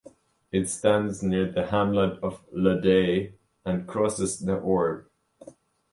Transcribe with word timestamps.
It 0.51 0.67
stands 0.67 1.21
near 1.21 1.51
the 1.51 1.67
hamlet 1.67 2.17
of 2.23 2.41
"Le 2.51 2.81
Day" 2.81 3.35
and 3.63 3.87
crosses 3.87 4.39
the 4.39 4.57
Orbe. 4.57 5.05